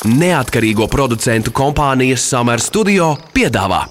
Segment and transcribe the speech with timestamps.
[0.00, 3.82] Neatkarīgo producentu kompānijas Summer Studio piedāvā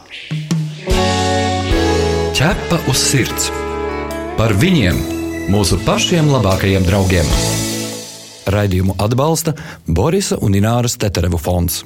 [2.33, 3.51] Ķepa uz sirds
[4.39, 4.97] par viņiem,
[5.53, 7.29] mūsu pašiem labākajiem draugiem.
[8.49, 9.53] Raidījumu atbalsta
[9.85, 11.83] Borisa un Ināras Teterevu fonds.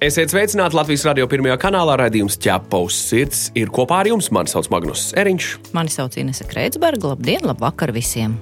[0.00, 1.98] Esiet sveicināti Latvijas radio pirmajā kanālā.
[2.06, 4.32] Radījums ķepaus sirds ir kopā ar jums.
[4.32, 5.52] Mani sauc Magnus Eriņš.
[5.76, 7.12] Mani sauc Inese Kreitsberga.
[7.12, 8.40] Labdien, labvakar visiem!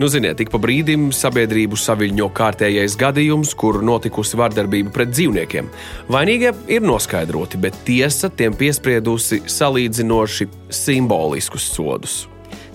[0.00, 5.66] Nu, ziniet, tik pa brīdim sabiedrību saviļņo kārtējais gadījums, kur notikusi vardarbība pret dzīvniekiem.
[6.08, 12.14] Vainīgie ir noskaidroti, bet tiesa tiem piespriedusi salīdzinoši simboliskus sodus.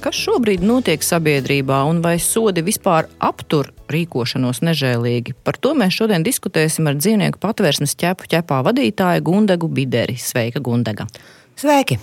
[0.06, 5.34] Kas šobrīd notiek sabiedrībā un vai sodi vispār aptur rīkošanos nežēlīgi?
[5.42, 10.20] Par to mēs šodien diskutēsim ar dzīvnieku patvērsnes ķepu ķepā vadītāju Gundegu Bideri.
[10.22, 11.10] Sveika, Gundega!
[11.58, 11.98] Sveiki!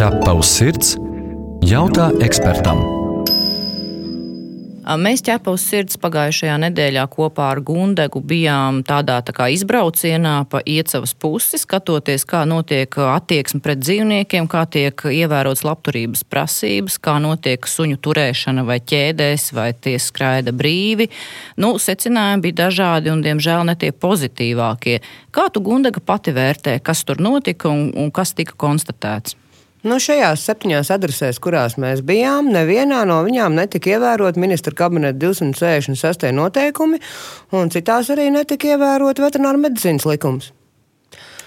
[0.00, 0.96] Ķepa uz sirds
[1.68, 2.99] jautā ekspertam.
[4.98, 10.62] Mēs ķepa uz sirds pagājušajā nedēļā kopā ar Gundegu bijām tādā tā kā izbraucienā pa
[10.66, 17.68] iecavas pusi, skatoties, kā notiek attieksme pret dzīvniekiem, kā tiek ievērots labturības prasības, kā notiek
[17.70, 21.06] suņu turēšana vai ķēdēs, vai tie skraida brīvi.
[21.62, 24.98] Nu, secinājumi bija dažādi un, diemžēl, ne tie pozitīvākie.
[25.30, 29.38] Kā tu, Gundega, pati vērtē, kas tur notika un, un kas tika konstatēts?
[29.80, 36.26] Nu, šajās septiņās adresēs, kurās mēs bijām, nevienā no viņām netika ievērot ministra kabineta 266.
[36.36, 37.00] noteikumi,
[37.56, 40.50] un citās arī netika ievērot veterināra medicīnas likums.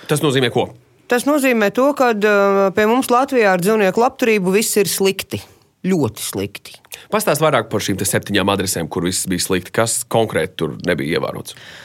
[0.10, 0.72] Tas nozīmē ko?
[1.12, 5.44] Tas nozīmē to, ka uh, pie mums Latvijā ar dzīvnieku labturību viss ir slikti.
[5.86, 6.80] Ļoti slikti.
[7.14, 9.76] Pastāst vairāk par šīm septiņām adresēm, kur viss bija slikti.
[9.76, 11.54] Kas konkrēti tur nebija ievērots?
[11.54, 11.83] Uh,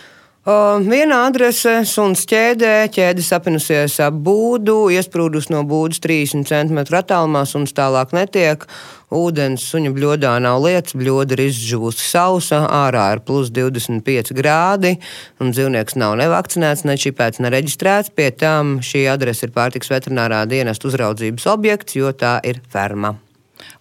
[0.48, 7.76] viena adrese, suns ķēdē, ķēde sapinusies ap būdu, iesprūdus no būdas 30 cm attālumā, suns
[7.76, 8.64] tālāk netiek.
[9.12, 14.96] Ūdens suņa bļodā nav lietas, bļoda ir izžuvusi sausa, ārā ir plus 25 grādi,
[15.36, 18.16] un dzīvnieks nav nevakcinēts, nečipēts, nereģistrēts.
[18.16, 23.18] Pie tam šī adrese ir pārtiks veterinārā dienesta uzraudzības objekts, jo tā ir ferma.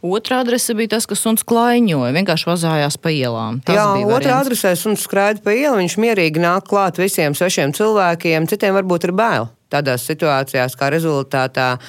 [0.02, 3.60] Otra adrese bija tas, ka suns klaiņoja, vienkārši vazājās pa ielām.
[3.66, 8.48] Tas Jā, otrā adresē suns skraida pa ielu, viņš mierīgi nāk klāt visiem svešiem cilvēkiem,
[8.52, 9.52] citiem varbūt ir bail.
[9.74, 11.80] Tādās situācijās, kā rezultātā ā,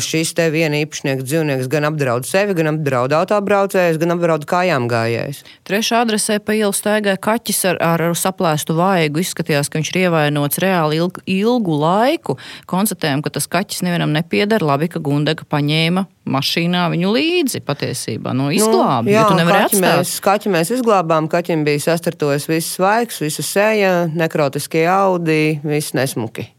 [0.00, 5.42] šis te viena īpašnieks dzīvnieks gan apdraud sevi, gan apdraud autobraucējus, gan apdraud kājām gājējus.
[5.68, 9.20] Trešā adresē pa ielu staigāja kaķis ar, ar saplēstu vaigu.
[9.20, 12.38] Izskatījās, ka viņš ir ievainots reāli ilgu, ilgu laiku.
[12.70, 14.64] Konstatējām, ka tas kaķis nevienam nepieder.
[14.64, 18.34] Labi, ka Gundega paņēma mašīnā viņu līdzi patiesībā.
[18.36, 20.00] Nu, izglāba, Nu, jā, tu nevari kaķi atstāt.
[20.00, 26.50] mēs, kaķi mēs izglābām, kaķim bija sastartojis viss svaigs, visa seja, nekrotiskie audi, viss nesmuki.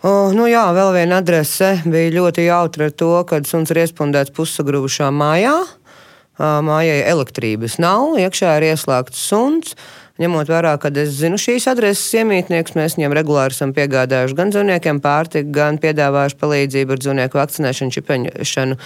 [0.00, 4.32] O, nu jā, vēl viena adrese bija ļoti jautra ar to, kad suns ir iespundēts
[4.32, 5.52] pussagrūvušā mājā.
[6.40, 9.74] Mājai elektrības nav, iekšā ir ieslēgts suns.
[10.20, 15.00] Ņemot vērā, ka es zinu šīs adreses iemītnieks, mēs viņiem regulāri esam piegādājuši gan dzīvniekiem
[15.00, 18.76] pārtiku, gan piedāvājuši palīdzību ar dzīvnieku vakcinēšanu, čipeņšanu,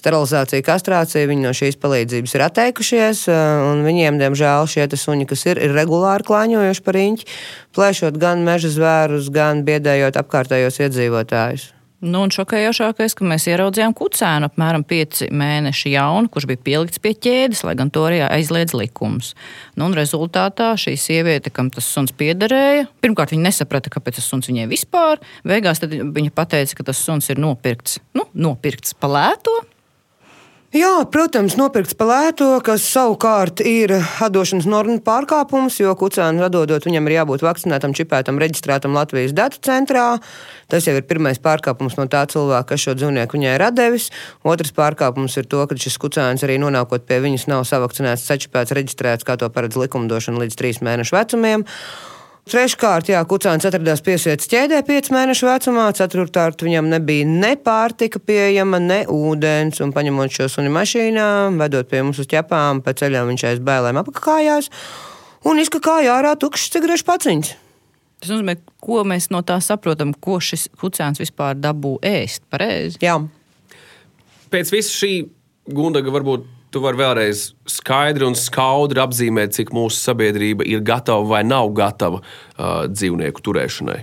[0.00, 1.30] sterilizāciju, kastrāciju.
[1.30, 3.24] Viņi no šīs palīdzības ir atteikušies,
[3.70, 7.34] un viņiem, diemžēl, šie suņi, kas ir, ir regulāri klāņojuši par riņķi,
[7.78, 11.70] plēšot gan meža zvērus, gan biedējot apkārtējos iedzīvotājus.
[12.00, 17.12] Nu, un šokējošākais, ka mēs ieraudzījām kucēnu apmēram 5 mēnešu jaunu, kurš bija pielikts pie
[17.12, 19.34] ķēdes, lai gan to arī aizliedz likums.
[19.76, 24.48] Nu, un rezultātā šī sieviete, kam tas suns piederēja, pirmkārt viņa nesaprata, kāpēc tas suns
[24.48, 25.20] viņai vispār.
[25.44, 29.60] Beigās viņa pateica, ka tas suns ir nopirkts, nu, nopirkts pa lēto.
[30.70, 33.90] Jā, protams, nopirkts par lēto, kas savukārt ir
[34.22, 40.04] atdošanas normu pārkāpums, jo kucēnu atdodot viņam ir jābūt vakcinētam, čipētam, reģistrētam Latvijas datu centrā.
[40.70, 44.12] Tas jau ir pirmais pārkāpums no tā cilvēka, kas šo dzīvnieku viņai ir devis.
[44.46, 49.26] Otrs pārkāpums ir to, ka šis kucēns arī nonākot pie viņas nav savakcinēts, sačipēts, reģistrēts,
[49.26, 51.66] kā to paredz likumdošana līdz trīs mēnešu vecumiem.
[52.50, 55.84] Treškārt, jā, kucēns atradās piesietas ķēdē 5 mēnešu vecumā.
[55.94, 59.78] Ceturtkārt, viņam nebija ne pārtika pieejama, ne ūdens.
[59.84, 61.28] Un paņemot šo suni mašīnā,
[61.60, 64.66] vedot pie mums uz ķepām, pa ceļam viņš aiz bēlēm apakājās
[65.46, 67.52] un izkakāja ārā tukšs cigarešu paciņš.
[68.20, 72.42] Tas nozīmē, ko mēs no tā saprotam, ko šis kucēns vispār dabū ēst.
[72.50, 72.98] Pareizi.
[73.04, 73.14] Jā.
[74.50, 75.14] Pēc visa šī
[75.70, 81.42] gundaga varbūt tu vari vēlreiz skaidri un skaudri apzīmēt, cik mūsu sabiedrība ir gatava vai
[81.46, 84.00] nav gatava uh, dzīvnieku turēšanai.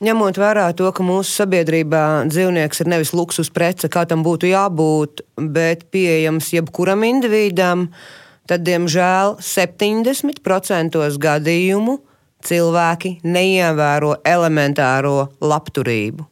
[0.00, 5.20] Ņemot vērā to, ka mūsu sabiedrībā dzīvnieks ir nevis luksus prece, kā tam būtu jābūt,
[5.52, 7.90] bet pieejams jebkuram individam,
[8.48, 11.98] tad, diemžēl, 70% gadījumu
[12.48, 16.24] cilvēki neievēro elementāro labturību.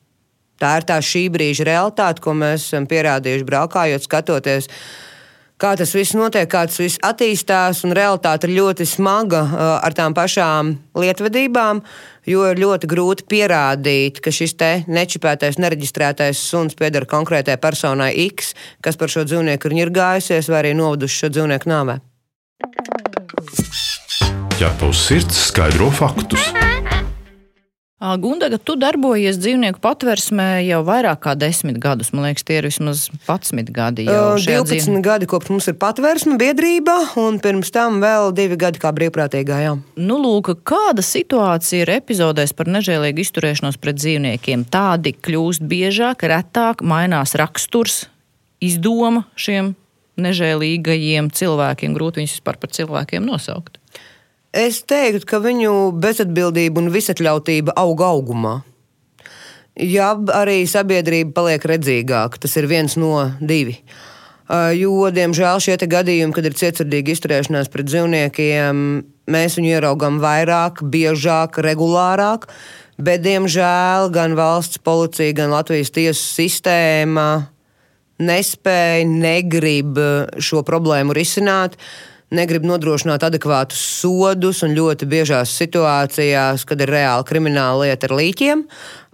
[0.59, 4.73] Tā ir tā šī brīža realitāte, ko mēs esam pierādījuši braukājot, skatoties
[5.59, 7.83] kā tas viss notiek, kā tas viss attīstās.
[7.99, 9.43] Realitāte ir ļoti smaga
[9.83, 11.83] ar tām pašām lietvedībām,
[12.29, 14.57] jo ir ļoti grūti pierādīt, ka šis
[14.89, 20.75] nečipētais, nereģistrētais suns pieder konkrētai personai X, kas par šo dzīvnieku ir ņirgājusies vai arī
[20.79, 21.99] novaduši šo dzīvnieku nāvē.
[24.59, 26.51] Ja tavs sirds skaidro faktus.
[27.99, 32.13] Gundaga, tu darbojies dzīvnieku patversmē jau vairāk kā desmit gadus.
[32.15, 34.05] Man liekas, tie ir vismaz 11 gadi.
[34.07, 35.01] Jau 12 dzīv...
[35.03, 39.59] gadi kopš mums ir patversme biedrība, un pirms tam vēl divi gadi kā brīvprātīgā.
[39.65, 39.73] Jā.
[39.99, 44.63] Nu, lūk, kāda situācija ir epizodēs par nežēlīgu izturēšanos pret dzīvniekiem?
[44.71, 48.05] Tādi kļūst biežāk, retāk, mainās raksturs,
[48.63, 49.75] izdoma šiem
[50.23, 51.99] nežēlīgajiem cilvēkiem.
[51.99, 53.83] Grūti viņus vispār par cilvēkiem nosaukt.
[54.57, 58.55] Es teiktu, ka viņu bezatbildība un visatļautība aug augumā.
[59.79, 62.41] Jā, arī sabiedrība paliek redzīgāka.
[62.41, 63.77] Tas ir viens no divi.
[64.49, 68.83] Jo, diemžēl, šie gadījumi, kad ir cietsirdīga izturēšanās pret dzīvniekiem,
[69.29, 72.49] mēs viņu ieraugām vairāk, biežāk, regulārāk.
[72.99, 77.29] Bet, diemžēl, gan valsts policija, gan Latvijas tiesu sistēma
[78.19, 80.01] nespēja, negrib
[80.43, 81.77] šo problēmu risināt
[82.35, 88.67] negrib nodrošināt adekvātus sodus, un ļoti biežās situācijās, kad ir reāla krimināla lieta ar līķiem,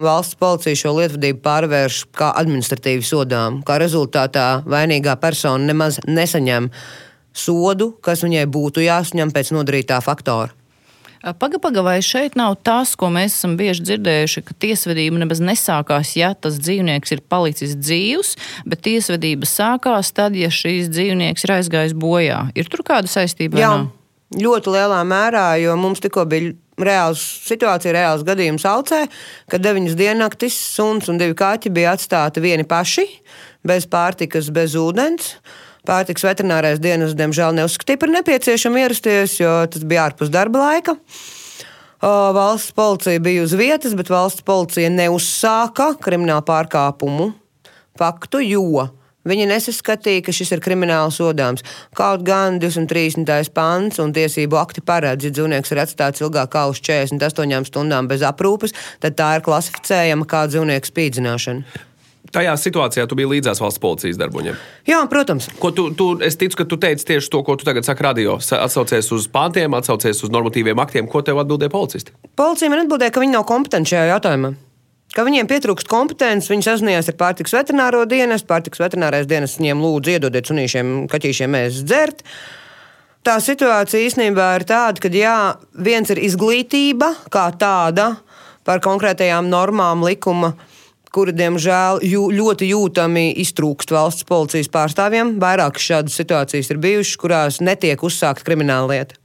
[0.03, 3.61] valsts policija šo lietvadību pārvērš kā administratīvu sodām.
[3.67, 6.69] Kā rezultātā vainīgā persona nemaz nesaņem
[7.35, 10.64] sodu, kas viņai būtu jāsaņem pēc nodarītā faktora.
[11.25, 16.11] Pagaidām, paga, vai šeit nav tas, ko mēs esam bieži dzirdējuši, ka tiesvedība nemaz nesākās,
[16.19, 18.35] ja tas dzīvnieks ir palicis dzīvs,
[18.69, 22.43] bet tiesvedība sākās tad, ja šīs dzīvnieks ir aizgājis bojā.
[22.53, 23.57] Ir tur kāda saistība?
[23.57, 23.71] Jā,
[24.37, 29.05] ļoti lielā mērā, jo mums tikko bija reāls situācija, reāls gadījums Alcē,
[29.49, 33.07] kad deviņas diennaktis suns un divi kaķi bija atstāti vieni paši,
[33.65, 35.39] bez pārtikas, bez ūdens.
[35.85, 40.97] Pārtiks veterinārais dienas, diemžēl, neuzskatīja par nepieciešamu ierasties, jo tas bija ārpus darba laika.
[42.01, 47.31] Valsts policija bija uz vietas, bet valsts policija neuzsāka kriminālu pārkāpumu
[47.97, 48.87] faktu, jo
[49.25, 51.65] Viņi nesaskatīja, ka šis ir krimināls sodāms.
[51.97, 53.49] Kaut gan 230.
[53.55, 58.21] pants un tiesību akti paredz, ja dzīvnieks ir atstāts ilgāk kā uz 48 stundām bez
[58.21, 61.81] aprūpes, tad tā ir klasificējama kā dzīvnieku spīdzināšana
[62.35, 64.59] tajā situācijā tu biji līdzās valsts policijas darboņiem.
[64.89, 65.47] Jā, protams.
[65.61, 68.37] Ko tu, tu, es ticu, ka tu teici tieši to, ko tu tagad saki radio.
[68.37, 71.09] Atsaucies uz pāntiem, atsaucies uz normatīviem aktiem.
[71.11, 72.15] Ko tev atbildēja policisti?
[72.39, 74.55] Policija man atbildēja, ka viņi nav kompetenti šajā jautājumā.
[75.15, 78.49] Ka viņiem pietrūkst kompetences, viņi sazinājās ar pārtiks veterināro dienestu.
[78.49, 82.25] Pārtiks veterinārais dienests viņiem lūdza iedodiet sunīšiem, kaķīšiem mēs dzert.
[83.25, 85.37] Tā situācija īstenībā ir tāda, ka jā,
[85.81, 88.11] viens ir izglītība kā tāda
[88.67, 90.51] par konkrētajām normām, likuma
[91.15, 95.37] kuri, diemžēl, jū, ļoti jūtami iztrūkst valsts policijas pārstāvjiem.
[95.41, 99.21] Vairākas šādas situācijas ir bijušas, kurās netiek uzsākta krimināla lieta.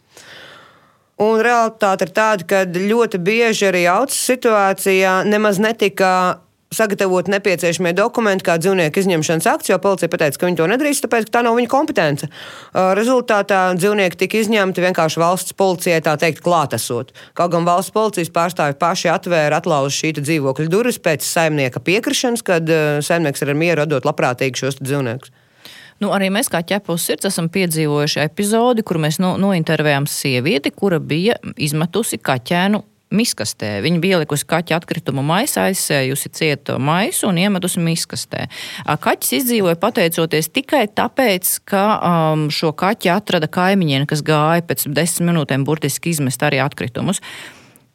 [1.20, 6.40] Un realitāte ir tāda, ka ļoti bieži arī augstas situācijā nemaz netika
[6.70, 11.26] sagatavot nepieciešamie dokumenti, kā dzīvnieku izņemšanas akts, jo policija pateica, ka viņi to nedrīkst, tāpēc,
[11.26, 12.28] ka tā nav viņa kompetence.
[12.98, 17.10] Rezultātā dzīvnieki tika izņemti vienkārši valsts policijai, tā teikt, klātesot.
[17.34, 22.70] Kaut gan valsts policijas pārstāvi paši atvēra, atlauza šī dzīvokļa durvis pēc saimnieka piekrišanas, kad
[23.02, 25.34] saimnieks ar mieru atdot labprātīgi šos dzīvniekus.
[26.00, 30.96] Nu, arī mēs, kā ķepus sirds, esam piedzīvojuši epizodi, kur mēs no, nointervējām sievieti, kura
[31.02, 32.80] bija izmetusi kaķēnu
[33.14, 33.78] miskastē.
[33.84, 38.46] Viņa bija ielikusi kaķa atkritumu maisā, aizsējusi cietu maisu un iemetusi miskastē.
[38.86, 45.30] Kaķis izdzīvoja pateicoties tikai tāpēc, ka um, šo kaķi atrada kaimiņiene, kas gāja pēc desmit
[45.30, 47.22] minūtēm burtiski izmest arī atkritumus.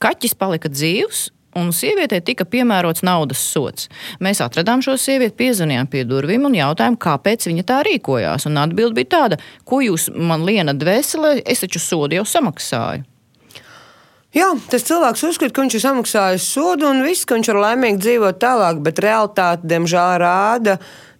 [0.04, 3.88] Kaķis palika dzīvs, un sievietei tika piemērots naudas sots.
[4.24, 8.50] Mēs atradām šo sievieti, piezvanījām pie durvīm un jautājām, kāpēc viņa tā rīkojās.
[8.52, 13.15] Atbilde bija tāda, ko jūs man lienat dvēselē, es taču sodu jau samaksāju.
[14.36, 18.02] Jā, tas cilvēks uzskata, ka viņš ir samaksājis sodu un viss, ka viņš var laimīgi
[18.04, 20.76] dzīvot tālāk, bet realitāte, diemžēl, rāda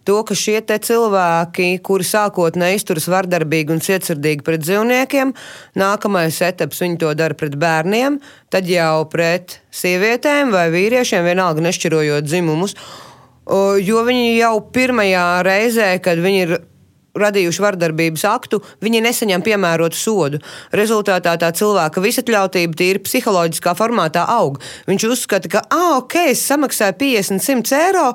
[0.06, 5.32] to, ka šie cilvēki, kuri sākotnēji izturas vardarbīgi un cietsirdīgi pret dzīvniekiem,
[5.80, 8.20] nākamais etaps viņi to dara pret bērniem,
[8.52, 12.76] tad jau pret sievietēm vai vīriešiem, vienalga nešķirojot dzimumus.
[13.80, 16.58] Jo viņi jau pirmajā reizē, kad viņi ir
[17.20, 20.40] radījuši vardarbības aktu, viņi nesaņem piemērotu sodu.
[20.76, 24.60] Rezultātā tā cilvēka visatļautība tīri psiholoģiskā formātā aug.
[24.88, 28.06] Viņš uzskata, ka, ah, ok, es samaksāju 50, 100 eiro,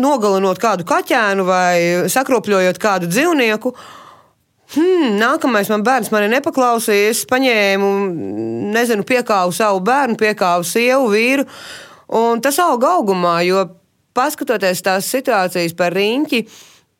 [0.00, 1.76] nogalinot kādu kaķēnu vai
[2.12, 3.74] sakropļojot kādu dzīvnieku.
[4.74, 7.12] Hmm, nākamais man bērns mani nepaklausīja.
[7.12, 7.90] Es paņēmu,
[8.74, 11.44] nezinu, piekāvu savu bērnu, piekāvu sievu, vīru.
[12.14, 13.66] Un tas auga augumā, jo
[14.16, 16.40] paskatoties tās situācijas par riņķi,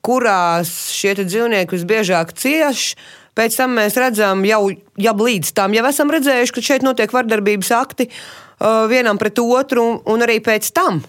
[0.05, 2.93] kurās šie dzīvnieki visbiežāk cieš.
[3.35, 4.69] Pēc tam mēs redzam, jau,
[5.01, 9.89] jau līdz tam jau esam redzējuši, ka šeit notiek vardarbības akti uh, vienam pret otru,
[10.07, 11.03] un arī pēc tam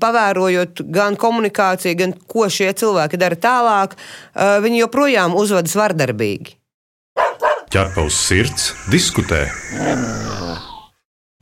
[0.00, 6.56] pavērojot gan komunikāciju, gan ko šie cilvēki dara tālāk, uh, viņi joprojām uzvedas vardarbīgi.
[7.76, 9.44] Ķerpa uz sirds, diskutē.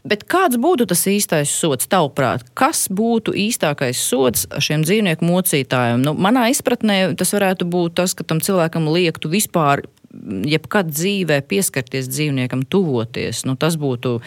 [0.05, 2.43] Bet kāds būtu tas īstais sots, tavuprāt?
[2.53, 6.03] Kas būtu īstākais sots šiem dzīvnieku mocītājiem?
[6.05, 9.87] Nu, manā izpratnē tas varētu būt tas, ka tam cilvēkam liektu vispār
[10.45, 13.47] jebkad dzīvē pieskarties dzīvniekam, tuvoties.
[13.49, 14.19] Nu, tas būtu,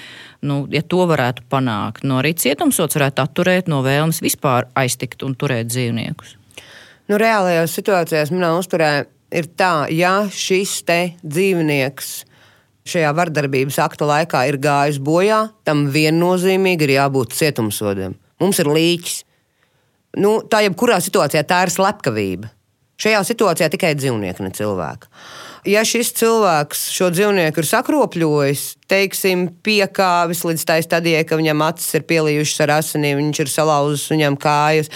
[0.49, 2.01] nu, ja to varētu panākt.
[2.03, 6.35] No nu, arī cietumsots varētu atturēt no vēlmes vispār aiztikt un turēt dzīvniekus.
[7.07, 8.91] Nu, reālajās situācijās manā uzturē
[9.31, 10.81] ir tā, ja šis
[11.21, 12.15] dzīvnieks
[12.87, 18.15] šajā vardarbības akta laikā ir gājis bojā, tam viennozīmīgi ir jābūt cietumsodam.
[18.41, 19.17] Mums ir līķis.
[20.23, 22.49] Nu, tā jebkurā situācijā tā ir slepkavība.
[22.97, 25.11] Šajā situācijā tikai dzīvnieki, ne cilvēki
[25.67, 31.97] ja šis cilvēks šo dzīvnieku ir sakropļojis, teiksim, piekāvis līdz tai stadijai, ka viņam acis
[31.99, 34.91] ir pielījušas ar asinīm, viņš ir salauzis viņam kājas,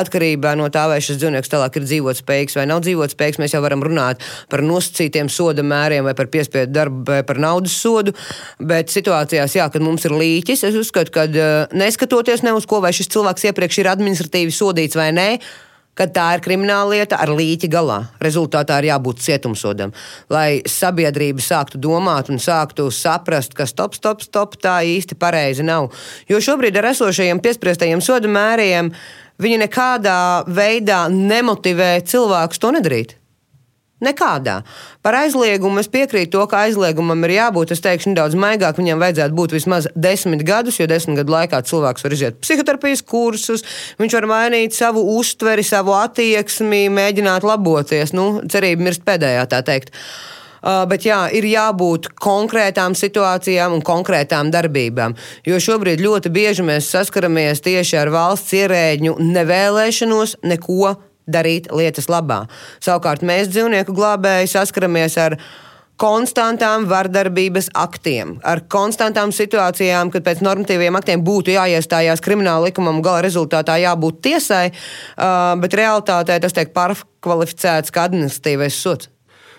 [0.00, 3.84] atkarībā no tā, vai šis dzīvnieks tālāk ir dzīvotspējīgs vai nav dzīvotspējīgs, mēs jau varam
[3.86, 8.14] runāt par nosacītiem soda mēriem vai par piespiedu darbu vai par naudas sodu.
[8.58, 12.82] Bet situācijās, jā, kad mums ir līķis, es uzskatu, ka eh, neskatoties ne uz ko,
[12.82, 15.30] vai šis cilvēks iepriekš ir administratīvi sodīts vai nē,
[15.96, 17.98] kad tā ir krimināla lieta ar līķi galā.
[18.22, 19.94] Rezultātā ir jābūt cietumsodam,
[20.32, 25.90] lai sabiedrība sāktu domāt un sāktu saprast, ka stop, stop, stop, tā īsti pareizi nav.
[26.28, 28.92] Jo šobrīd ar esošajiem piespriestajiem sodu mēriem
[29.42, 33.16] viņi nekādā veidā nemotivē cilvēkus to nedarīt.
[34.04, 34.58] Nekādā.
[35.00, 38.76] Par aizliegumu es piekrītu to, ka aizliegumam ir jābūt, es teikšu, nedaudz maigāk.
[38.76, 43.64] Viņam vajadzētu būt vismaz desmit gadus, jo desmit gadu laikā cilvēks var iziet psihoterapijas kursus,
[43.96, 48.12] viņš var mainīt savu uztveri, savu attieksmi, mēģināt laboties.
[48.12, 49.96] Nu, cerība mirst pēdējā, tā teikt.
[50.66, 55.16] Uh, bet jā, ir jābūt konkrētām situācijām un konkrētām darbībām.
[55.46, 60.96] Jo šobrīd ļoti bieži mēs saskaramies tieši ar valsts ierēģu nevēlēšanos neko
[61.26, 62.44] darīt lietas labā.
[62.82, 65.38] Savukārt mēs, dzīvnieku glābēji, saskaramies ar
[66.00, 73.24] konstantām vardarbības aktiem, ar konstantām situācijām, kad pēc normatīviem aktiem būtu jāiestājās krimināla likumam, gala
[73.24, 74.66] rezultātā jābūt tiesai,
[75.62, 79.15] bet realtātē tas tiek pārkvalificēts kā administratīvais sots.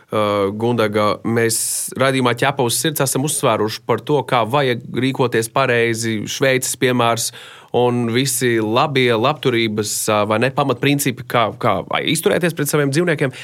[0.07, 1.57] Uh, Gundaga, mēs
[1.99, 6.21] raidījumā ķepa uz sirds esam uzsvēruši par to, kā vajag rīkoties pareizi.
[6.31, 7.33] Šveices piemērs
[7.75, 9.91] un visi labie labturības
[10.29, 11.81] vai ne pamatprincipi, kā, kā
[12.13, 13.35] izturēties pret saviem dzīvniekiem.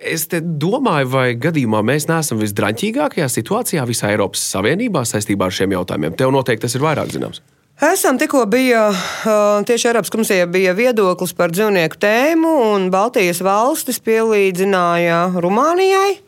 [0.00, 6.18] Es domāju, vai gadījumā mēs neesam visdraņķīgākajā situācijā visā Eiropas Savienībā saistībā ar šiem jautājumiem.
[6.18, 7.44] Tev noteikti tas ir vairāk zināms.
[7.80, 8.90] Esam tikko bija
[9.64, 16.18] tieši Eiropas komisijā bija viedoklis par dzīvnieku tēmu, un Baltijas valstis pielīdzināja Rumānijai,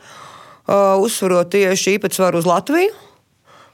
[1.05, 2.95] uzsverot tieši īpatsvaru uz Latviju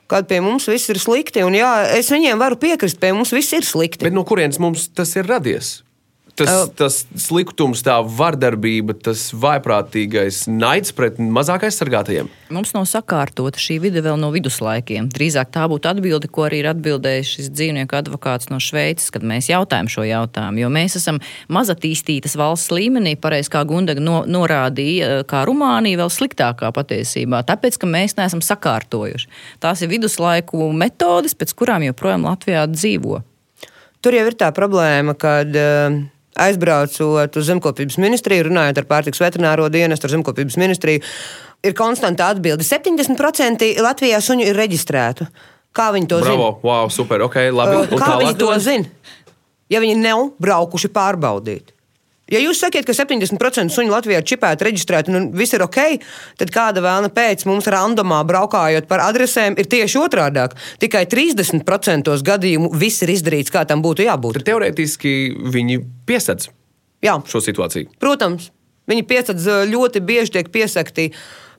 [0.08, 1.42] kad pie mums viss ir slikti.
[1.44, 1.68] Un, jā,
[1.98, 4.06] es viņiem varu piekrist, pie mums viss ir slikti.
[4.08, 5.82] Bet no kurienes mums tas ir radies?
[6.38, 12.30] Tas, uh, tas sliktums, tā vardarbība, tas vaiprātīgais naids pret mazāk aizsargātajiem?
[12.54, 15.10] Mums nav sakārtota šī vide vēl no viduslaikiem.
[15.12, 19.50] Drīzāk tā būtu atbilde, ko arī ir atbildējis šis dzīvnieku advokāts no Šveices, kad mēs
[19.50, 20.62] jautājam šo jautājumu.
[20.62, 21.20] Jo mēs esam
[21.52, 27.90] mazatīstītas valsts līmenī, pareizi kā Gundaga no, norādīja, kā Rumānija vēl sliktākā patiesībā, tāpēc, ka
[27.90, 29.28] mēs neesam sakārtojuši.
[29.60, 33.20] Tās ir viduslaiku metodes, pēc kurām joprojām Latvijā dzīvo.
[33.98, 35.98] Tur jau ir tā problēma, ka uh,
[36.40, 41.04] aizbraucot uz zemkopības ministriju, runājot ar pārtiks veterināro dienestu, ar zemkopības ministriju,
[41.66, 42.66] ir konstanta atbilde.
[42.66, 45.28] 70% Latvijā suņu ir reģistrētu.
[45.76, 46.60] Kā viņi to Bravo, zina?
[46.64, 47.80] Wow, super, ok, labi.
[47.84, 48.88] Uh, kā viņi to zina?
[49.68, 51.74] Ja viņi nav braukuši pārbaudīt.
[52.28, 55.78] Ja jūs sakat, ka 70% suņu Latvijā ir čipēti, reģistrēti, un viss ir ok,
[56.40, 60.44] tad kāda vēlna pēc mums randomā braukājot par adresēm ir tieši otrādi.
[60.82, 64.40] Tikai 30% gadījumu viss ir izdarīts, kā tam būtu jābūt.
[64.40, 65.14] Tad teorētiski
[65.56, 66.52] viņi piesaistās
[67.32, 67.94] šo situāciju.
[68.02, 68.50] Protams,
[68.90, 71.12] viņi piesaistās ļoti bieži tiek piesakti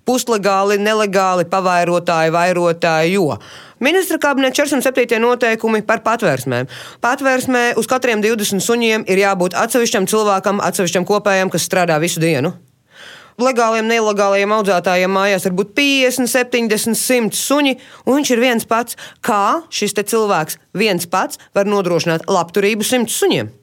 [0.08, 3.16] puslegāli, nelegāli pavairotāji, vairotāji.
[3.18, 3.40] Jo
[3.80, 5.20] ministra kabineta 407.
[5.24, 6.70] noteikumi par patvērsmēm.
[7.04, 12.54] Patvērsmē uz katriem 20 suņiem ir jābūt atsevišķam cilvēkam, atsevišķam kopējam, kas strādā visu dienu.
[13.40, 19.00] Legāliem, nelegāliem audzētājiem mājās var būt 50, 70, 100 suņi, un viņš ir viens pats.
[19.24, 23.59] Kā šis cilvēks viens pats var nodrošināt labturību 100 suņiem?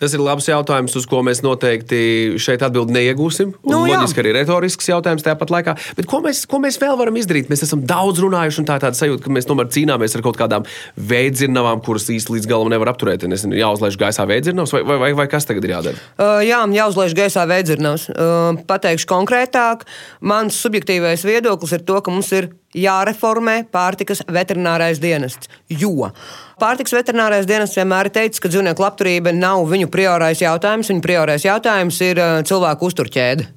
[0.00, 3.52] Tas ir labs jautājums, uz ko mēs noteikti šeit atbildi neiegūsim.
[3.66, 5.76] Nu, loģiski arī retorisks jautājums tāpat laikā.
[5.98, 7.50] Bet ko mēs, ko mēs vēl varam izdarīt?
[7.52, 10.40] Mēs esam daudz runājuši, un tā ir tāda sajūta, ka mēs tomēr cīnāmies ar kaut
[10.40, 10.66] kādām
[11.12, 13.26] veidzirnavām, kuras īsti līdz galam nevar apturēt.
[13.30, 16.02] Nezinu, jāuzlaiž gaisā veidzirnavas, vai, vai, vai, vai kas tagad ir jādara?
[16.18, 18.10] Uh, jā, jāuzlaiž gaisā veidzirnavs.
[18.12, 19.86] Uh, pateikšu konkrētāk.
[20.24, 25.50] Mans subjektīvais viedoklis ir to, ka mums ir jāreformē pārtikas veterinārais dienests.
[25.70, 26.10] Jo
[26.64, 30.88] pārtikas veterinārais dienests vienmēr ir teicis, ka dzīvnieku labturība nav viņu priorais jautājums.
[30.92, 33.50] Viņu priorais jautājums ir uh, cilvēku uzturķēde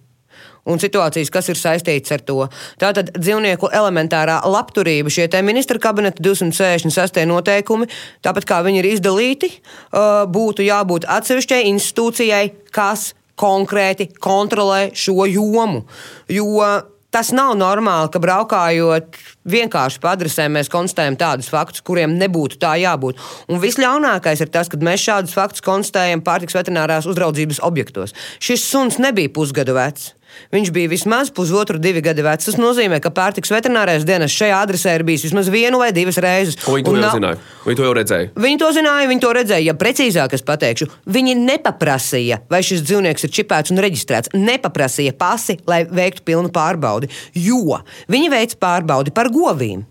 [0.67, 2.41] un situācijas, kas ir saistītas ar to.
[2.81, 7.87] Tātad dzīvnieku elementārā labturība, šie ministra kabineta 266 noteikumi,
[8.25, 12.43] tāpat kā viņi ir izdalīti, uh, būtu jābūt atsevišķai institūcijai,
[12.75, 15.85] kas konkrēti kontrolē šo jomu.
[16.27, 16.67] Jo
[17.13, 22.75] tas nav normāli, ka braukājot vienkārši pa adresēm, mēs konstatējam tādus faktus, kuriem nebūtu tā
[22.81, 23.21] jābūt.
[23.51, 28.15] Un visļaunākais ir tas, ka mēs šādus faktus konstatējam pārtiks veterinārās uzraudzības objektos.
[28.43, 30.16] Šis suns nebija pusgadu vecs.
[30.53, 32.49] Viņš bija vismaz pusotru, divi gadi vecs.
[32.49, 36.59] Tas nozīmē, ka pārtiks veterinārais dienas šajā adresē ir bijis vismaz vienu vai divas reizes.
[36.63, 37.43] Viņi to nav-?
[37.65, 38.31] Viņi to jau redzēja.
[38.37, 39.65] Viņi to zināja, viņi to redzēja.
[39.71, 44.33] Ja precīzāk es pateikšu, viņi nepaprasīja, vai šis dzīvnieks ir čipēts un reģistrēts.
[44.37, 49.85] Nepaprasīja pasi, lai veiktu pilnu pārbaudi, jo viņi veic pārbaudi par govīm.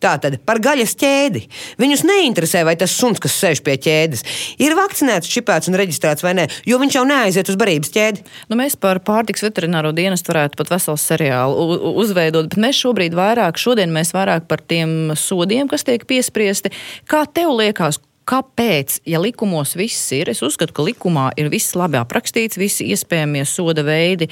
[0.00, 1.42] Tātad par gaļas ķēdi.
[1.80, 4.24] Viņus neinteresē, vai tas suns, kas sēž pie ķēdes,
[4.64, 8.24] ir vakcinēts, čipēts un reģistrēts vai nē, jo viņš jau neaiziet uz barības ķēdi.
[8.48, 13.60] Nu, mēs par pārtiks veterināro dienestu varētu pat veselu seriālu uzveidot, bet mēs šobrīd vairāk,
[13.60, 16.72] šodien mēs vairāk par tiem sodiem, kas tiek piespriesti.
[17.10, 18.00] Kā tev liekas?
[18.30, 23.42] Kāpēc, ja likumos viss ir, es uzskatu, ka likumā ir viss labi aprakstīts, visi iespējamie
[23.48, 24.28] soda veidi.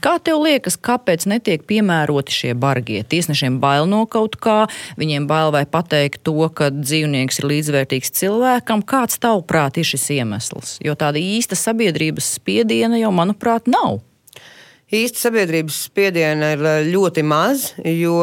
[0.00, 3.02] Kā tev liekas, kāpēc netiek piemēroti šie bargie?
[3.04, 4.62] Tiesnešiem bail no kaut kā,
[4.96, 8.86] viņiem bail vai pateikt to, ka dzīvnieks ir līdzvērtīgs cilvēkam.
[8.88, 10.78] Kāds tavuprāt ir šis iemesls?
[10.84, 14.00] Jo tāda īsta sabiedrības spiediena jau, manuprāt, nav.
[14.94, 18.22] Īsti sabiedrības spiediena ir eh, ļoti maz, jo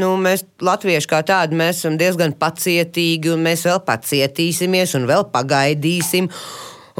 [0.00, 5.26] nu, mēs, latvieši kā tādi, mēs esam diezgan pacietīgi, un mēs vēl pacietīsimies, un vēl
[5.34, 6.28] pagaidīsim,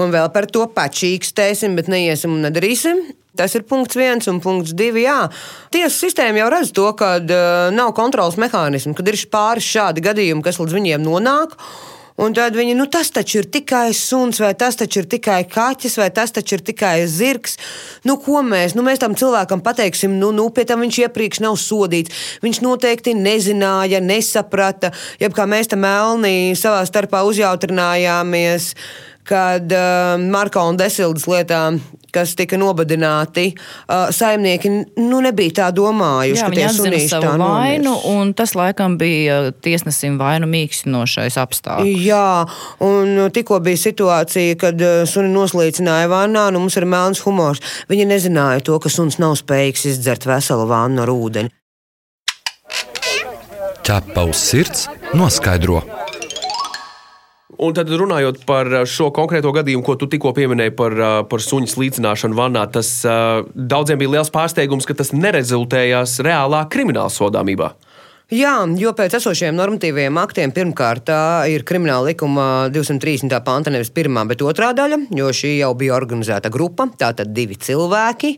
[0.00, 3.04] un vēl par to pačīkstēsim, bet neiesim un nedarīsim.
[3.34, 5.08] Tas ir punkts viens, un punkts divi.
[5.08, 5.24] Jā.
[5.74, 10.44] Tiesas sistēma jau redz to, ka uh, nav kontrols mehānismu, kad ir pāris šādi gadījumi,
[10.44, 11.56] kas līdz viņiem nonāk.
[12.14, 15.96] Un tad viņi, nu tas taču ir tikai suns, vai tas taču ir tikai kaķis,
[15.98, 17.56] vai tas taču ir tikai zirgs.
[18.06, 21.58] Nu, ko mēs, nu, mēs tam cilvēkam pateiksim, nu, nu, pie tam viņš iepriekš nav
[21.58, 22.14] sodīts.
[22.44, 28.70] Viņš noteikti nezināja, nesaprata, jeb kā mēs tam melnī savā starpā uzjautrinājāmies.
[29.24, 31.60] Kad uh, Marka un Desildas lietā,
[32.12, 37.88] kas tika nobadināti, uh, saimnieki nu, nebija tā domājuši, Jā, viņi atzina savu tā vainu,
[37.88, 38.04] nomirs.
[38.12, 42.04] un tas laikam bija tiesnesim vainu mīkstinošais apstākļus.
[42.04, 42.44] Jā,
[42.84, 47.64] un tikko bija situācija, kad uh, suni noslīcināja vannā, nu mums ir melns humors.
[47.88, 51.54] Viņi nezināja to, ka suns nav spējīgs izdzert veselu vannu ar ūdeni.
[53.84, 55.82] Ķepa uz sirds noskaidro.
[57.62, 61.42] Un tad runājot par uh, šo konkrēto gadījumu, ko tu tikko pieminēji par, uh, par
[61.44, 67.70] suņu slīcināšanu vannā, tas uh, daudziem bija liels pārsteigums, ka tas nerezultējās reālā krimināla sodāmībā.
[68.34, 71.20] Jā, jo pēc esošiem normatīviem aktiem pirmkārt tā
[71.52, 73.36] ir krimināla likuma 230.
[73.44, 78.34] panta, nevis pirmā, bet otrā daļa, jo šī jau bija organizēta grupa, tātad divi cilvēki.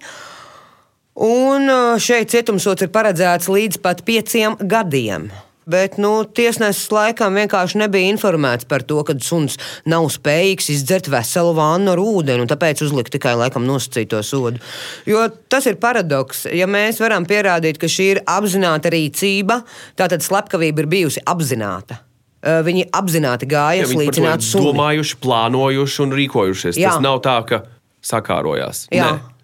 [1.22, 1.70] Un
[2.02, 5.30] šeit cietumsots ir paredzēts līdz pat pieciem gadiem.
[5.66, 9.56] Bet nu, tiesnesis laikam vienkārši nebija informēts par to, ka suns
[9.90, 14.62] nav spējīgs izdzert veselu vānu ar ūdeni, un tāpēc uzlikt tikai laikam nosacīto sodu.
[15.10, 16.44] Jo tas ir paradoks.
[16.54, 19.64] Ja mēs varam pierādīt, ka šī ir apzināta rīcība,
[19.98, 21.98] tātad slepkavība ir bijusi apzināta.
[22.46, 24.68] Viņi apzināti gāja Ja viņi par to ir slīcināt suni.
[24.70, 26.78] domājuši, plānojuši un rīkojušies.
[26.78, 26.94] Jā.
[26.94, 27.64] Tas nav tā, ka
[28.06, 28.86] sakārojās.
[28.94, 29.16] Jā.
[29.16, 29.35] Nē.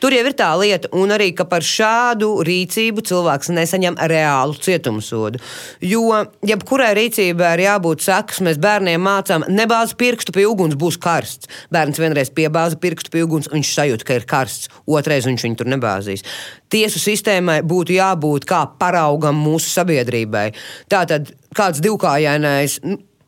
[0.00, 5.40] Tur jau ir tā lieta, un arī par šādu rīcību cilvēks nesaņem reālu cietumsodu.
[5.84, 8.40] Jo jebkurai rīcībai ir jābūt sekas.
[8.44, 11.50] Mēs bērniem mācām, nebāz pirkstu pie uguns, būs karsts.
[11.72, 14.70] Bērns vienreiz piebāza pirkstu pie uguns, viņš sajūt, ka ir karsts.
[14.86, 16.24] Otrais viņš viņu tur nebāzīs.
[16.70, 20.50] Tiesu sistēmai būtu jābūt kā paraugam mūsu sabiedrībai.
[20.92, 22.80] Tātad kāds divkājainais.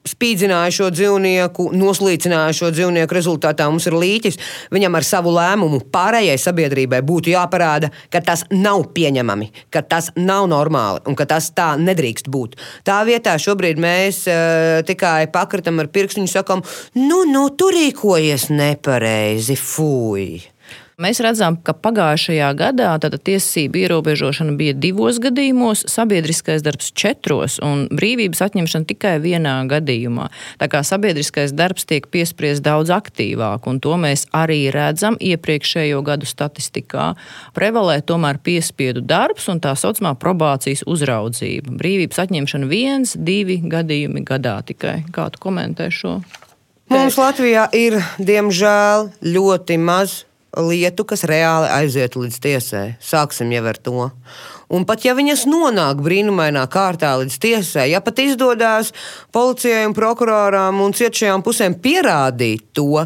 [0.02, 3.14] Spīdzināja šo dzīvnieku, noslīcināja šo dzīvnieku.
[3.14, 4.38] Rezultātā mums ir līķis.
[4.74, 10.48] Viņam ar savu lēmumu pārējai sabiedrībai būtu jāparāda, ka tas nav pieņemami, ka tas nav
[10.50, 12.58] normāli un ka tas tā nedrīkst būt.
[12.86, 16.66] Tā vietā šobrīd mēs uh, tikai pakritam ar pirkstiņu, sakam,
[16.98, 20.51] nu, nu, tu rīkojies nepareizi, fuj.
[21.00, 28.42] Mēs redzam, ka pagājušajā gadā tiesību ierobežošana bija divos gadījumos, sabiedriskais darbs četros un brīvības
[28.44, 30.28] atņemšana tikai vienā gadījumā.
[30.60, 36.28] Tā kā sabiedriskais darbs tiek piespriezt daudz aktīvāk, un to mēs arī redzam iepriekšējo gadu
[36.28, 37.14] statistikā.
[37.56, 41.72] Prevalē tomēr piespiedu darbs un tā saucamā probācijas uzraudzība.
[41.80, 45.00] Brīvības atņemšana viens, divi gadījumi gadā tikai.
[45.14, 46.18] Kā tu komentē šo?
[46.92, 50.18] Mums Latvijā ir, diemžēl, ļoti maz
[50.60, 52.86] lietu, kas reāli aiziet līdz tiesai.
[53.00, 54.10] Sāksim jau ar to.
[54.72, 58.92] Un pat ja viņas nonāk brīnumainā kārtā līdz tiesai, ja pat izdodas
[59.32, 63.04] policijai, un prokuroram un cietušajām pusēm pierādīt to,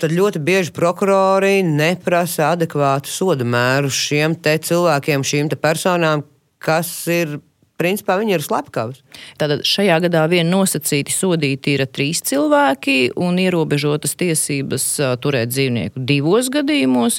[0.00, 6.24] tad ļoti bieži prokurori neprasa adekvātu soda mēru šiem cilvēkiem, šīm personām,
[6.62, 7.38] kas ir
[7.82, 9.02] principā viņi ir slepkavas.
[9.40, 14.86] Tātad šajā gadā vien nosacīti sodīti ir trīs cilvēki un ierobežotas tiesības
[15.22, 17.18] turēt dzīvnieku divos gadījumos,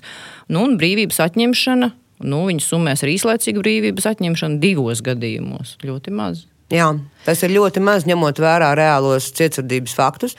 [0.50, 1.92] nu, un brīvības atņemšana.
[2.24, 5.76] Nu, viņa summēs ar īslaicīgu brīvības atņemšanu divos gadījumos.
[5.84, 6.46] Ļoti maz.
[6.74, 6.88] Jā,
[7.26, 10.38] tas ir ļoti maz ņemot vērā reālos cietsirdības faktus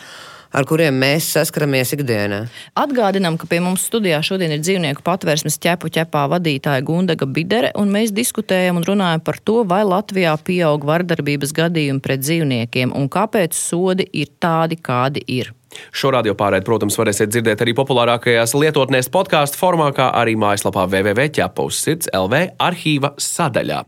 [0.55, 2.45] ar kuriem mēs saskaramies ikdienā.
[2.79, 7.91] Atgādinām, ka pie mums studijā šodien ir dzīvnieku patvērsmes ķepu ķepā vadītāja Gundaga Bidere, un
[7.95, 13.57] mēs diskutējam un runājam par to, vai Latvijā pieaug vardarbības gadījumi pret dzīvniekiem un kāpēc
[13.59, 15.53] sodi ir tādi, kādi ir.
[15.91, 21.83] Šo radio pārēdi, protams, varēsiet dzirdēt arī populārākajās lietotnēs podkāstu formā, kā arī mājaslapā www.ķepaus
[21.83, 23.83] sirds LV arhīva sadaļā.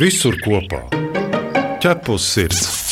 [0.00, 0.84] Visur kopā-
[1.82, 2.87] ķepus sirds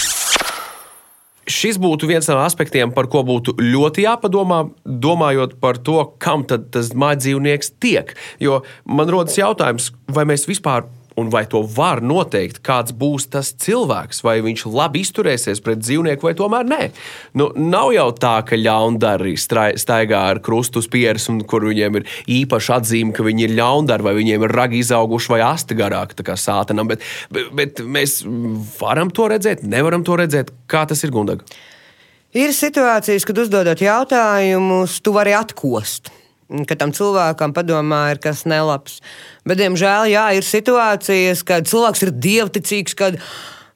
[1.50, 6.70] šis būtu viens no aspektiem, par ko būtu ļoti jāpadomā, domājot par to, kam tad
[6.74, 8.14] tas mājdzīvnieks tiek.
[8.42, 13.52] Jo man rodas jautājums, vai mēs vispār un vai to var noteikt, kāds būs tas
[13.64, 16.80] cilvēks, vai viņš labi izturēsies pret dzīvnieku, vai tomēr nē.
[17.40, 22.10] Nu, nav jau tā, ka ļaundari staigā ar krustu uz pieres, un kur viņiem ir
[22.38, 26.36] īpaša atzīme, ka viņi ir ļaundari, vai viņiem ir ragi izauguši vai asti garāki, kā
[26.40, 26.90] sātanam.
[26.92, 28.20] Bet, bet, bet mēs
[28.80, 30.52] varam to redzēt, nevaram to redzēt.
[30.68, 31.46] Kā tas ir Gundaga?
[32.36, 36.12] Ir situācijas, kad uzdodot jautājumus, tu vari atkost
[36.68, 39.00] ka tam cilvēkam padomā ir kas nelabs.
[39.46, 43.18] Bet, diemžēl, jā, ir situācijas, kad cilvēks ir dievticīgs, kad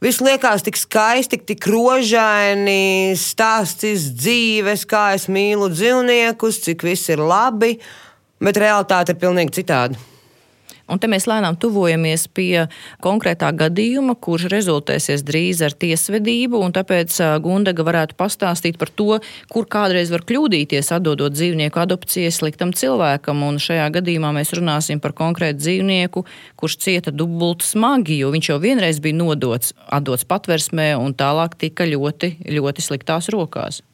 [0.02, 7.22] viss liekas tik skaisti, tik rožaini, stāsts dzīves, kā es mīlu dzīvniekus, cik viss ir
[7.22, 7.76] labi,
[8.40, 10.09] bet realitāte ir pilnīgi citāda.
[10.90, 12.66] Un te mēs lēnām tuvojamies pie
[13.04, 16.62] konkrētā gadījuma, kurš rezultēsies drīz ar tiesvedību.
[16.74, 19.20] Tāpēc Gundaga varētu pastāstīt par to,
[19.52, 23.44] kur kādreiz var kļūdīties, atdodot dzīvnieku adopcijai sliktam cilvēkam.
[23.46, 26.24] Un šajā gadījumā mēs runāsim par konkrētu dzīvnieku,
[26.60, 31.86] kurš cieta dubultu smagi, jo viņš jau vienreiz bija nodots, atdots patversmē un tālāk tika
[31.88, 33.84] ļoti, ļoti sliktās rokās.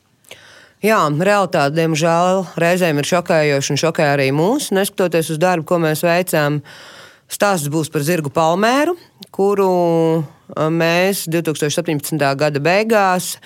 [0.85, 4.69] Jā, realitāte, diemžēl, reizēm ir šokējoša un šokē arī mūs.
[4.77, 6.59] Neskatoties uz darbu, ko mēs veicām,
[7.33, 8.93] stāsts būs par zirgu palmēru,
[9.33, 9.71] kuru
[10.53, 12.21] mēs 2017.
[12.37, 13.39] gada beigās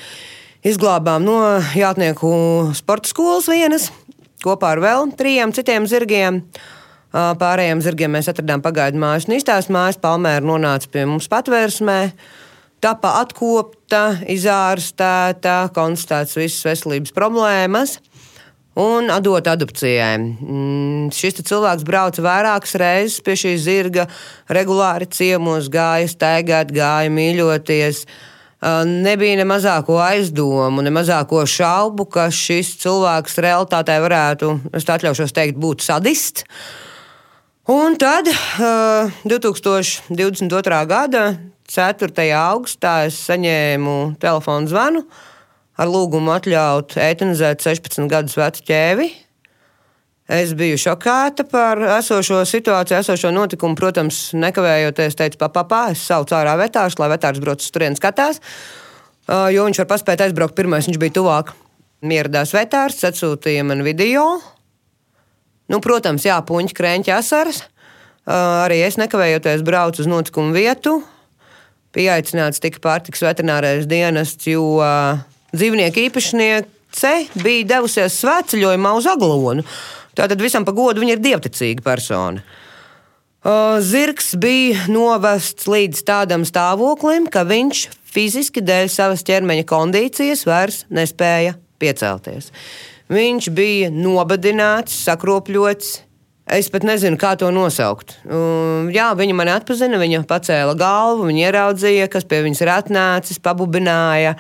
[0.67, 1.39] izglābām no
[1.79, 2.33] jātnieku
[2.77, 3.89] sporta skolas vienas
[4.43, 6.43] kopā ar vēl trijiem citiem zirgiem.
[7.15, 10.03] Pārējiem zirgiem mēs atradām pagaidu mājas un īstās mājas.
[10.03, 12.01] Palmēra nonāca pie mums patvērsmē
[12.83, 17.99] tapa atkopta, izārstēta, konstatēts visas veselības problēmas.
[18.81, 20.15] Un atdot adopcijai.
[20.21, 24.07] Mm, šis cilvēks brauca vairākas reizes pie šī zirga,
[24.49, 28.05] regulāri ciemos, gāja staigāt, gāja mīļoties.
[28.87, 35.59] Nebija ne mazāko aizdomu, ne mazāko šaubu, ka šis cilvēks realitātē varētu, es atļaušos teikt,
[35.61, 36.45] būt sadists.
[37.71, 38.29] Un tad
[39.27, 40.85] 2022.
[40.91, 41.25] gada
[41.71, 42.11] 4.
[42.35, 45.05] augustā es saņēmu telefonu zvanu
[45.79, 49.07] ar lūgumu atļaut eitanizēt 16 gadus vecu ķēvi.
[50.31, 53.79] Es biju šokēta par esošo situāciju, esošo notikumu.
[53.79, 58.43] Protams, nekavējoties, teicu, papā, pa, es saucu ārā vetārus, lai vetārs brauc uz turieni skatās.
[59.27, 61.55] Jo viņš var paspēt aizbraukt pirmais, viņš bija tuvāk.
[62.07, 64.27] Mieradās vetārs, atsūtīja man video.
[65.71, 67.63] Nu, protams, jā, puņķi, krēņķi, asaras.
[68.27, 70.99] Arī es nekavējoties braucu uz notikumu vietu.
[71.97, 75.19] Pieaicināts tika pārtiks veterinārais dienests, jo uh,
[75.51, 79.65] dzīvnieku īpašniece bija devusies svētceļojumā uz Aglonu.
[80.15, 82.45] Tātad visam pa godu viņa ir dievticīga persona.
[83.41, 90.85] Uh, zirgs bija novests līdz tādam stāvoklim, ka viņš fiziski dēļ savas ķermeņa kondīcijas vairs
[90.93, 92.51] nespēja piecelties.
[93.11, 95.97] Viņš bija nobadināts, sakropļots,
[96.51, 98.17] Es pat nezinu, kā to nosaukt.
[98.27, 103.39] Uh, jā, viņa mani atpazina, viņa pacēla galvu, viņa ieraudzīja, kas pie viņas ir atnācis,
[103.45, 104.35] pabubināja.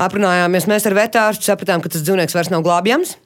[0.00, 3.18] Aprunājāmies mēs ar vetārstu, sapratām, ka tas dzīvnieks vairs nav glābjams.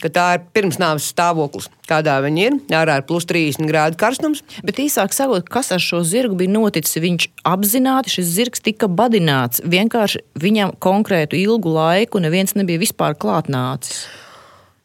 [0.00, 2.56] ka tā ir pirmsnāves stāvoklis, kādā viņi ir.
[2.74, 4.40] Ārā ir plus 30 grādu karstums.
[4.64, 6.98] Bet īsāk sakot, kas ar šo zirgu bija noticis?
[7.04, 9.62] Viņš apzināti šis zirgs tika badināts.
[9.62, 14.06] Vienkārši viņam konkrētu ilgu laiku neviens nebija vispār klātnācis.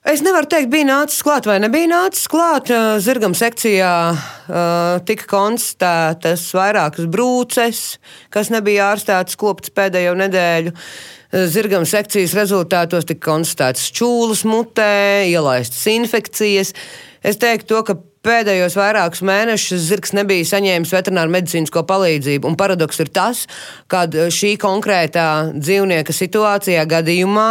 [0.10, 2.72] Es nevaru teikt, bija nācis klāt vai nebija nācis klāt.
[3.04, 7.82] Zirgam sekcijā uh, tika konstatētas vairākas brūces,
[8.34, 10.74] kas nebija ārstētas koptas pēdējo nedēļu.
[11.54, 16.74] Zirgam sekcijas rezultātos tika konstatētas čūlas mutē, ielaistas infekcijas.
[17.22, 22.49] Es teiktu, to, ka pēdējos vairākus mēnešus zirgs nebija saņēmis veterināru medicīnisko palīdzību.
[22.49, 23.45] Un paradoks ir tas,
[23.91, 27.47] ka šī konkrētā dzīvnieka situācijā gadījumā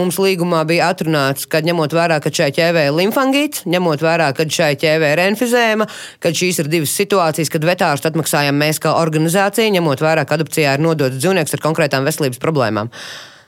[0.00, 4.48] mums līgumā bija atrunāts, ka ņemot vērā, ka šai ķēvē ir limfangīts, ņemot vērā, ka
[4.58, 5.88] šai ķēvē ir enfizēma,
[6.20, 10.76] ka šīs ir divas situācijas, kad vetārstu atmaksājam mēs kā organizācija, ņemot vērā, ka adopcijā
[10.76, 12.92] ir nodots dzīvnieks ar konkrētām veselības problēmām.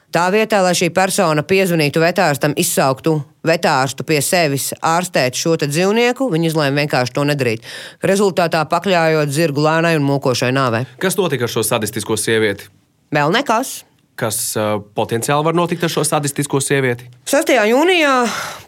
[0.08, 6.48] Tā vietā, lai šī persona piezvanītu vetārstam, izsauktu vetārstu pie sevis, ārstēt šo dzīvnieku, viņi
[6.48, 7.66] izlēma vienkārši to nedarīt.
[8.08, 10.86] Rezultātā pakļaujot zirgu lēnai un mokošai nāvei.
[11.02, 12.70] Kas notika ar šo sadistisko sievieti?
[13.12, 13.82] Vēl nekas.
[14.18, 17.04] Kas uh, potenciāli var notikt ar šo sadistisko sievieti?
[17.28, 17.52] 6.
[17.68, 18.14] jūnijā,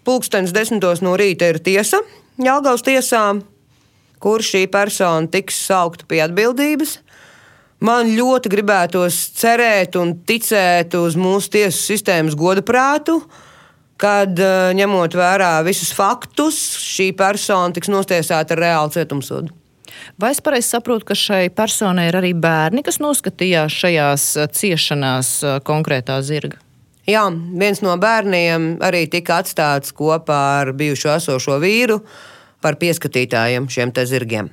[0.04, 0.84] pulkstenis 10.
[1.00, 2.04] no rīta, ir tiesa
[2.40, 3.24] Jālgaus tiesā,
[4.20, 6.98] kur šī persona tiks saukta pie atbildības.
[7.80, 13.16] Man ļoti gribētos cerēt un ticēt uz mūsu tiesu sistēmas godaprātu,
[14.00, 19.56] kad eh, ņemot vērā visus faktus, šī persona tiks notiesāta ar reālu cietumsodu.
[20.20, 25.32] Vai es pareizi saprotu, ka šai personai ir arī bērni, kas noskatījās šajās eh, ciešanās
[25.40, 26.60] eh, konkrētā zirga?
[27.08, 32.02] Jā, viens no bērniem arī tika atstāts kopā ar bijušo esošo vīru
[32.60, 34.52] par pieskatītājiem šiem zirgiem.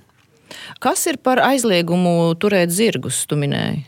[0.83, 3.85] Kas ir par aizliegumu turēt zirgus, tu minēji?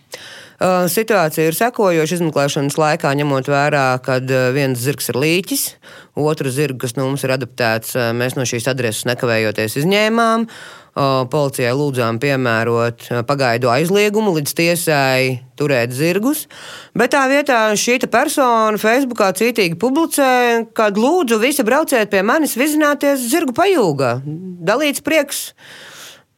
[0.60, 4.18] Situācija ir sekojoša izmeklēšanas laikā, ņemot vērā, ka
[4.52, 5.64] viens zirgs ir līķis,
[6.20, 10.44] otru zirgu, kas no mums ir adaptēts, mēs no šīs adreses nekavējoties izņēmām.
[11.32, 16.42] Policijai lūdzām piemērot pagaidu aizliegumu līdz tiesai turēt zirgus.
[16.98, 23.30] Bet tā vietā šī persona Facebookā cītīgi publicē, ka lūdzu visi brauciet pie manis vizināties
[23.32, 24.18] zirgu pajūgā.
[24.68, 25.54] Dalīts prieks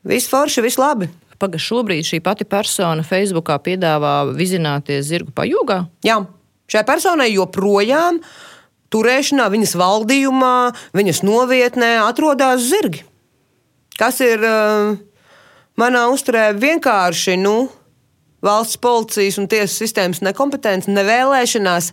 [0.08, 1.10] Viss forši, viss labi.
[1.42, 5.80] Paga šobrīd šī pati persona Facebookā piedāvā vizināties zirgu pajūgā?
[6.06, 6.20] Jā,
[6.70, 8.20] šai personai joprojām
[8.94, 10.56] turēšanā, viņas valdījumā,
[10.98, 13.06] viņas novietnē atrodas zirgi.
[13.98, 14.98] Kas ir uh,
[15.82, 17.70] manā uzturē vienkārši nu,
[18.42, 21.92] valsts policijas un tiesu sistēmas nekompetence, nevēlēšanās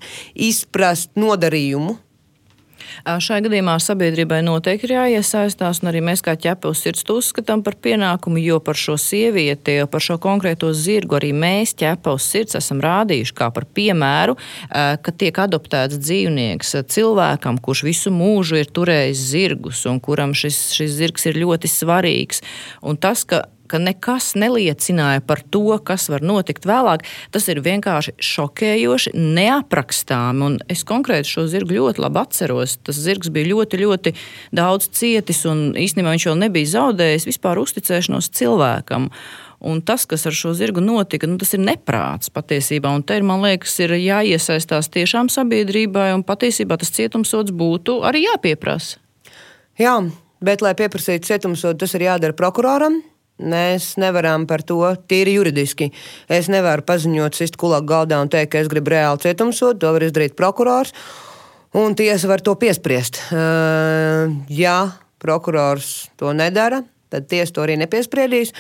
[0.48, 1.98] izprast nodarījumu
[3.04, 7.76] Šai gadījumā sabiedrībai noteikti ir jāiesaistās, un arī mēs kā ķepus sirds to uzskatām par
[7.82, 13.36] pienākumu, jo par šo sievieti, par šo konkrēto zirgu arī mēs ķepus sirds esam rādījuši
[13.38, 14.36] kā par piemēru,
[14.68, 20.96] ka tiek adoptēts dzīvnieks cilvēkam, kurš visu mūžu ir turējis zirgus un kuram šis, šis
[20.98, 22.42] zirgs ir ļoti svarīgs.
[22.82, 27.04] Un tas, ka ka nekas neliecināja par to, kas var notikt vēlāk.
[27.34, 30.54] Tas ir vienkārši šokējoši, neaprakstāmi.
[30.72, 32.78] Es konkrēti šo zirgu ļoti labi atceros.
[32.86, 34.14] Tas zirgs bija ļoti, ļoti
[34.56, 39.10] daudz cietis, un īstenībā viņš vēl nebija zaudējis vispār uzticēšanos cilvēkam.
[39.58, 42.92] Un tas, kas ar šo zirgu notika, nu, tas ir neprāts patiesībā.
[42.94, 48.22] Un te ir, man liekas, ir jāiesaistās tiešām sabiedrībai, un patiesībā tas cietumsods būtu arī
[48.28, 49.02] jāpieprasa.
[49.78, 49.96] Jā,
[50.42, 53.00] bet, lai pieprasītu cietumsodu, tas ir jādara prokuroram.
[53.38, 55.92] Mēs nevaram par to tīri juridiski.
[56.26, 59.78] Es nevaru paziņot, sist kulā galdā un teikt, ka es gribu reāli cietumsodu.
[59.84, 60.90] To var izdarīt prokurors,
[61.78, 63.20] un tiesa var to piespriest.
[63.30, 64.90] Uh, ja
[65.22, 68.54] prokurors to nedara, tad tiesa to arī nepiespriedīs.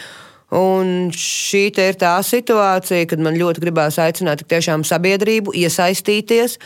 [0.54, 6.56] Un šī ir tā situācija, kad man ļoti gribās aicināt tiešām sabiedrību iesaistīties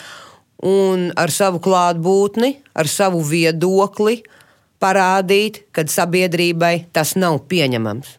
[0.63, 4.21] un ar savu klātbūtni, ar savu viedokli,
[4.83, 8.19] parādīt, ka sabiedrībai tas nav pieņemams.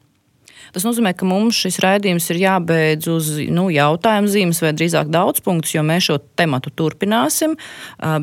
[0.73, 5.43] Tas nozīmē, ka mums šis raidījums ir jābeidz uz nu, jautājumu zīmes, vai drīzāk daudz
[5.45, 7.53] punktus, jo mēs šo tematu turpināsim.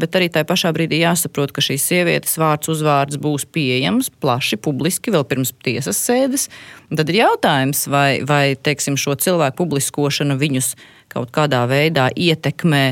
[0.03, 5.15] Bet arī tajā pašā brīdī jāsaprot, ka šīs sievietes vārds uzvārds būs pieejams plaši, publiski
[5.15, 6.49] vēl pirms tiesas sēdes.
[6.91, 10.75] Un tad ir jautājums, vai, vai teiksim, šo cilvēku publiskošana viņus
[11.15, 12.85] kaut kādā veidā ietekmē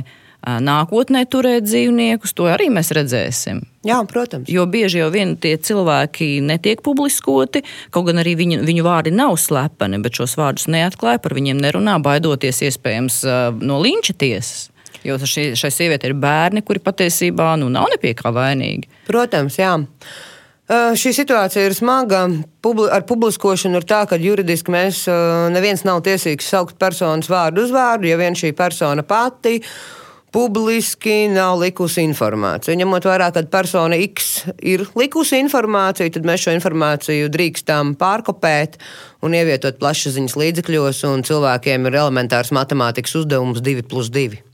[0.46, 3.61] nākotnē turēt dzīvniekus, to arī mēs redzēsim.
[3.87, 4.48] Jā, protams.
[4.53, 9.37] Jo bieži jau vien tie cilvēki netiek publiskoti, kaut gan arī viņu, viņu vārdi nav
[9.40, 13.22] slepeni, bet šos vārdus neatklāja, par viņiem nerunā, baidoties iespējams
[13.61, 14.68] no linča tiesas.
[15.07, 18.90] Jo šī, šai sievietei ir bērni, kuri patiesībā nu, nav nepie kā vainīgi.
[19.07, 19.77] Protams, jā.
[20.68, 22.27] Uh, šī situācija ir smaga.
[22.64, 27.64] Publi ar publiskošanu ir tā, ka juridiski mēs uh, neviens nav tiesīgs saukt personas vārdu
[27.64, 29.62] uzvārdu, ja vien šī persona pati
[30.35, 32.77] publiski nav likusi informācija.
[32.79, 38.77] Ņemot vērā, ka persona X ir likusi informāciju, tad mēs šo informāciju drīkstam pārkopēt
[39.25, 44.45] un ievietot plašsaziņas līdzekļos, un cilvēkiem ir elementārs matemātikas uzdevums 2 plus 2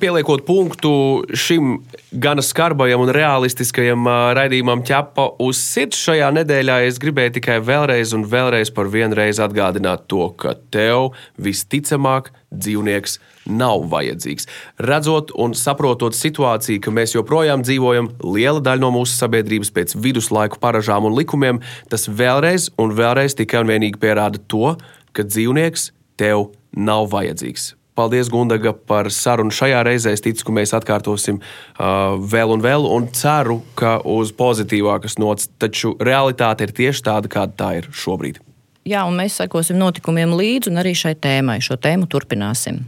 [0.00, 0.90] pieliekot punktu
[1.34, 1.78] šim
[2.12, 8.26] gan skarbajam un realistiskajam raidījumam ķepa uz sirds šajā nedēļā, es gribēju tikai vēlreiz un
[8.28, 13.18] vēlreiz par vienu reizi atgādināt to, ka tev visticamāk dzīvnieks
[13.50, 14.48] nav vajadzīgs.
[14.86, 20.62] Redzot un saprotot situāciju, ka mēs joprojām dzīvojam liela daļa no mūsu sabiedrības pēc viduslaiku
[20.62, 24.76] paražām un likumiem, tas vēlreiz un vēlreiz tikai un vienīgi pierāda to,
[25.12, 27.72] ka dzīvnieks tev nav vajadzīgs.
[27.94, 30.14] Paldies, Gundaga, par sarunu šajā reizē.
[30.16, 35.50] Es ticu, ka mēs atkārtosim uh, vēl un vēl, un ceru, ka uz pozitīvākas nots.
[35.60, 38.40] Taču realitāte ir tieši tāda, kāda tā ir šobrīd.
[38.88, 41.60] Jā, un mēs sekosim notikumiem līdzi, un arī šai tēmai.
[41.62, 42.80] Šo tēmu turpināsim.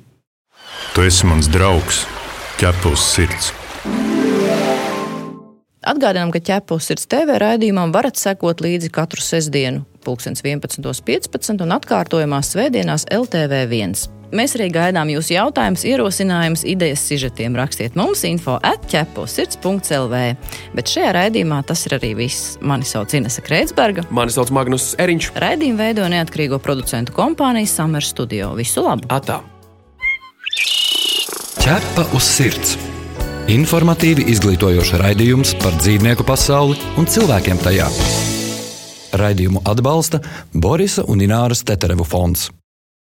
[0.96, 2.02] Tu esi mans draugs,
[2.58, 3.52] ķepus sirds.
[5.84, 11.60] Atgādinām, ka ķepus sirds TV raidījumam varat sekot līdzi katru sestdienu, 11.15.
[11.60, 14.23] un atkārtojumā svētdienās LTV1.
[14.34, 17.54] Mēs arī gaidām jūsu jautājumus, ierosinājumus, idejas, sižetiem.
[17.54, 20.22] Rakstiet mums info atķeposirds.lv.
[20.74, 22.56] Bet šajā raidījumā tas ir arī viss.
[22.58, 24.06] Mani sauc Inese Kreitsberga.
[24.14, 25.30] Mani sauc Magnus Eriņš.
[25.38, 28.50] Raidījumu veido neatkarīgo producentu kompānija Summer Studio.
[28.58, 29.06] Visu labu!
[29.14, 29.38] Atā!
[31.62, 32.74] Ķepa uz sirds!
[33.54, 37.86] Informatīvi izglītojoši raidījums par dzīvnieku pasauli un cilvēkiem tajā.
[39.20, 40.22] Raidījumu atbalsta
[40.56, 42.48] Borisa un Ināras Teterevu fonds.